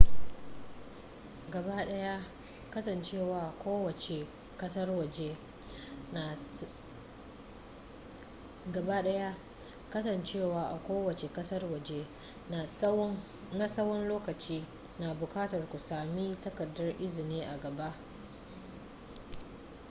[1.49, 2.25] gabaɗaya
[2.69, 3.59] kasancewa a
[10.85, 12.07] kowace ƙasar waje
[13.51, 14.65] na tsawan lokaci
[14.99, 17.93] na buƙatar ku sami takardar izini a gaba